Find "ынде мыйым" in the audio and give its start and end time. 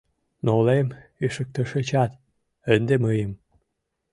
2.73-3.31